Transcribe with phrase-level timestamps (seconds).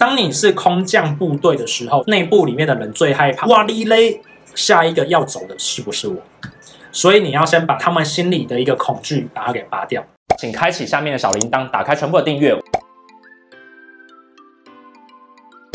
[0.00, 3.46] 当你是空降部队的时候，内部里面的人最害怕。
[3.48, 4.18] 哇哩嘞，
[4.54, 6.16] 下一个要走的是不是我？
[6.90, 10.02] 所以你要先把他们心里的一个恐惧把它给拔掉。
[10.38, 12.58] 请开启下面的小铃铛，打开全部的订阅。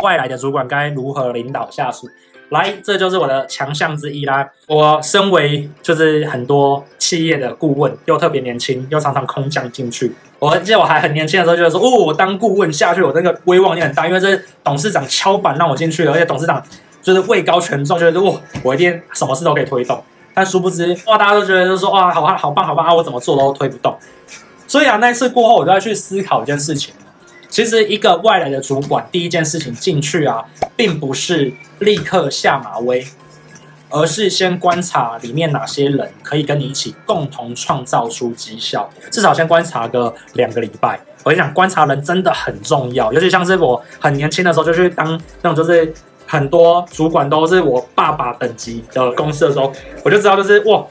[0.04, 2.08] 外来的主管该如何领导下属？
[2.50, 4.48] 来，这就是我的强项之一啦。
[4.68, 10.14] 我身为就是很多企业的顾问，又特别年轻，又常常空降进去。
[10.38, 16.64] 我记得我还很年轻的时候，就是说，哦，我当顾问下去，我那个威望也很大，因为这是董事长敲板让我进去的，而且董事长
[17.02, 20.04] 就是位高权重，觉得哇，我一定什么事都可以推动。
[20.34, 23.98] 但殊不知，哇，大家都觉得就是说，哇，好好棒，好棒啊，我怎么做都推不动。
[24.68, 26.94] 所以啊，那一次过后，我就要去思考一件事情。
[27.56, 30.44] 其实，一个外来的主管，第一件事情进去啊，
[30.76, 33.08] 并不是立刻下马威，
[33.90, 38.90] 而是先观察里面哪些人可以跟你一起共同创造出绩效。
[39.10, 41.00] 至少先观察个两个礼拜。
[41.24, 45.94] 我跟你讲，观察人真的很重要，尤其像是我很年轻的时候就去当那种，就是
[46.28, 49.72] 很多主管都是我爸爸等级的公司的时候，
[50.04, 50.86] 我就知道就是哇，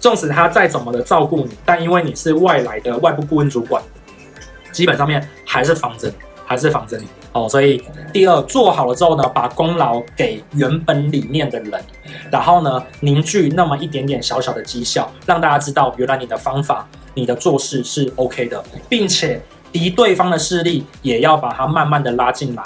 [0.00, 3.80] 纵使他再怎么的照顾你，但因为你是外来的外部顾问主管。
[4.72, 7.48] 基本上面还是防着你，还是防着你哦。
[7.48, 11.82] 所以第二做好了之后呢，把功劳给原本里面的人，
[12.30, 19.40] 然后呢凝聚那么一点点小小的绩效，让大家知道原来你的方法、你的做事是 OK 的，并且
[19.72, 22.62] 敌对方的势力也要把它慢慢的拉进来，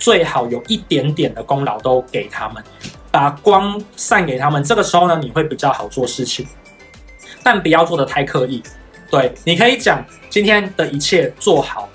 [0.00, 2.60] 最好有一点点的功劳都给他们，
[3.12, 4.64] 把光散给他们。
[4.64, 6.44] 这个时候呢，你会比较好做事情，
[7.44, 8.60] 但不要做的太刻意。
[9.08, 11.88] 对，你可以讲今天的一切做好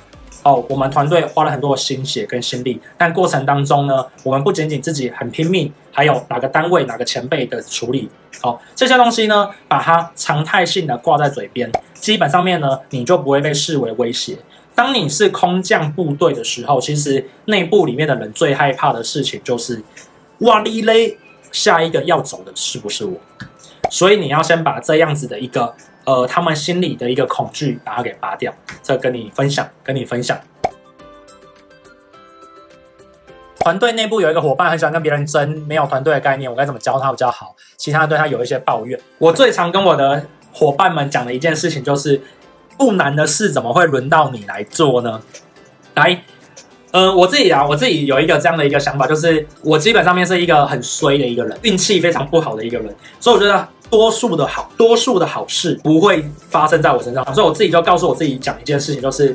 [0.48, 0.66] 哦。
[0.70, 8.10] 我们团队花了很多心血跟心力，但过程当中呢，我们不仅仅自己很拼命，还有哪个单位、哪个前辈的处理，
[8.44, 14.38] 哦、这些东西呢，把它常态性的挂在嘴边，基本上面呢，你就不会被视为威胁。
[14.74, 19.84] 当你是空降部队的时候，其实内部里面的人最害怕的事情就是，
[20.40, 21.18] 哇哩嘞，
[21.52, 23.18] 下一个要走的是不是我？
[23.90, 25.74] 所以你要先把这样子的一个。
[26.08, 28.54] 呃，他们心里的一个恐惧，把它给拔掉。
[28.82, 30.40] 这跟你分享，跟你分享。
[33.60, 37.54] 团队内部有一个伙伴很喜欢跟别人争，没有团队的概念，我该怎么教他比较好？
[37.76, 38.98] 其他对他有一些抱怨。
[39.18, 42.22] 我最常跟我的伙伴们讲的一件事情就是，
[42.78, 45.22] 不难的事怎么会轮到你来做呢？
[45.96, 46.24] 来，
[46.92, 53.68] 呃，我自己啊，我自己有一个这样的一个想法，就是我基本上面是一个很衰的一个人，运气非常不好的一个人，所以我觉得。
[53.90, 59.34] 多数的好，多数的好事不会发生在我身上，所以我自己就告诉我自己讲一件事情，就是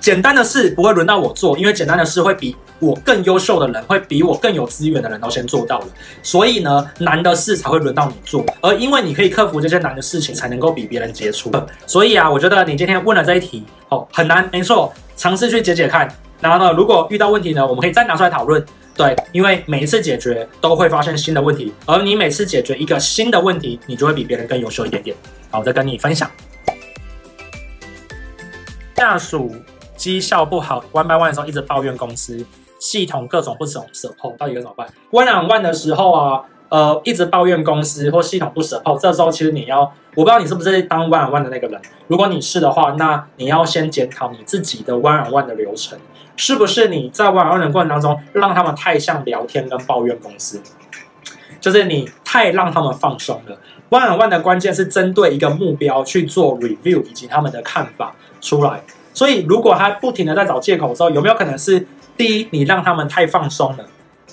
[0.00, 5.86] 简单的事不会轮到我做，因为简单的事会比我更优秀的人，会比我更有资源的人都先做到了，
[6.22, 11.52] 所以呢，难的事才会轮到你做，而因为你可以克服这些难的事情，才能够比别人杰出。
[11.86, 16.08] 所以啊，我觉得你今天问了这一题，哦，很难，没错，尝试去解解看，
[16.40, 18.64] 然后呢，如果遇到问题呢，我们可以再拿出来讨论。
[18.96, 25.16] 对，因为每一次解决都会发现新的问题，而你每次解决一个新的问题，你就会比别人更优秀一点点。
[25.50, 26.30] 好，我再跟你分享。
[28.94, 29.52] 下属
[29.96, 32.46] 绩效不好，one by one 的时候一直抱怨公司
[32.78, 39.80] 系统各种不懂 support，到底该怎么办？one on one 的时候啊，呃，一直抱怨公司或系统不 support，这时候其实你要，
[40.14, 45.98] 我不知道你是不是当 one on one 的那个人，如果你是的话，那你要先检讨你自己的 one on one 的流程。
[46.36, 50.60] 是不是你在 one on one 的过程当中，让他们太像聊天跟抱怨公司，
[51.60, 53.56] 就是你太让他们放松了。
[53.90, 58.80] one on one 的关键是针对一个目标去做 review 以及他们的看法出来。
[59.12, 61.86] 所以如果他不停的在找借口的时候，有没有可能是
[62.16, 63.84] 第一，你让他们太放松了；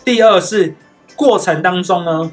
[0.04, 0.74] 第二是
[1.16, 2.32] 过程当中呢，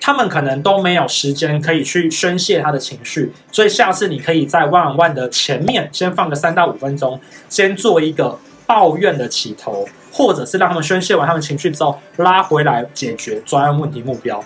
[0.00, 3.32] 他们可能都没有时间可以去宣泄他的情绪。
[3.52, 8.36] 所以下次你可以在 one on one 的前面先放个三到五分钟，先做一个。
[8.66, 14.42] 抱怨的起头，或者是让他们宣泄完他们情绪之后，拉回来解决专案问题目标。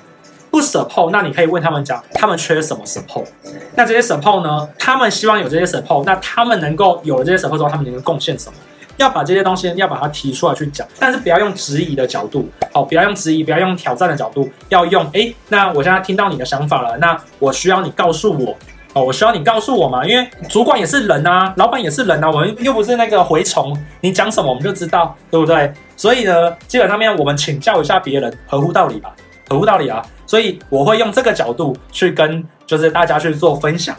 [0.50, 3.26] 不 support，那你可以问他们讲，他们缺什么 support？
[3.74, 4.68] 那这些 support 呢？
[4.78, 8.58] 他们希望有这些 support，那他们能够有了这些 support 之后，他们能够贡献什么？
[8.96, 18.56] 要把这些东西要把它提出来去讲，但是不要用质疑的角度，好，不要用质疑，不要用挑战的角度，要用诶，那我现在听到你的想法了，那我需要你告诉我。
[19.02, 25.72] 我需要你告诉我嘛，因为主管也是人啊，老板也是人啊，我们又不是那个蛔虫，你讲什么我们就知道，对不对？
[25.96, 29.12] 所以呢，基本上面我们请教一下别人，合乎道理吧，
[29.48, 30.04] 合乎道理啊。
[30.26, 33.96] 所以我会用这个角度去跟就是大家去做分享。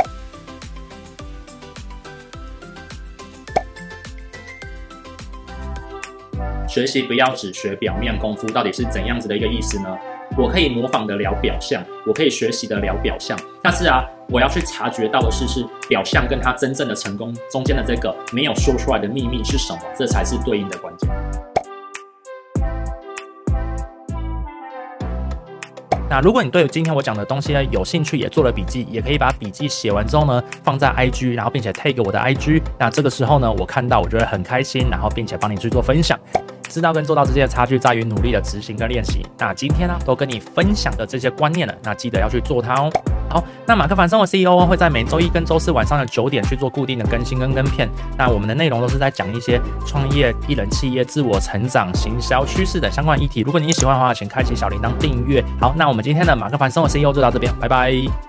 [6.80, 9.90] 学习不要只学表面功夫，到底是怎样子的一个意思呢？
[10.38, 19.80] 我可以模仿的了表象，我可以学习的了表象，但是啊，我要去察觉到的是，是表象跟他真正的成功中间的这个没有说出来的秘密是什么？
[19.94, 21.10] 这才是对应的关键。
[26.10, 32.62] 那如果你对今天我讲的东西呢有兴趣，也做了笔记，也可以把笔记写完之后呢放在 IG，然后并且 take 我的 IG。
[32.80, 36.18] 那这个时候呢，我看到我就会很开心，然后并且帮你去做分享。
[36.69, 39.25] 知道跟做到之间的差距在于努力的执行跟练习。
[39.38, 42.89] 那今天呢，都跟你分享的这些观念了，那记得要去做它哦。
[43.30, 47.88] 好，那马克凡生活 CEO 会在每周一跟周四晚上的九点去做固定的更新跟跟片。
[48.18, 53.42] 那我们的内容都是在讲一些创业、一人企业、自我成长、行销趋势的相关议题。
[53.42, 55.44] 如果你喜欢的话，请开启小铃铛订阅。
[55.60, 58.29] 好，那我们今天的马克凡生活 CEO 就到这边，拜拜。